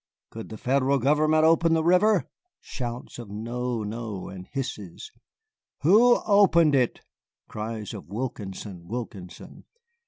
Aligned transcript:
Could 0.31 0.49
the 0.49 0.57
Federal 0.57 0.97
government 0.97 1.43
open 1.43 1.73
the 1.75 1.83
river? 1.83 2.27
[shouts 2.59 3.19
of 3.19 3.29
'No, 3.29 3.83
no!' 3.83 4.29
and 4.29 4.47
hisses]. 4.51 5.11
Who 5.81 6.23
opened 6.23 6.73
it? 6.73 7.01
[cries 7.47 7.93
of 7.93 8.07
'Wilkinson, 8.07 8.87
Wilkinson! 8.87 9.65